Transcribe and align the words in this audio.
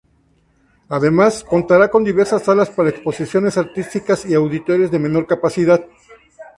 Además, 0.89 1.43
contará 1.43 1.91
con 1.91 2.03
diversas 2.03 2.41
salas 2.43 2.71
para 2.71 2.89
exposiciones 2.89 3.55
artísticas 3.55 4.25
y 4.25 4.33
auditorios 4.33 4.89
de 4.89 4.97
menor 4.97 5.27
capacidad. 5.27 5.85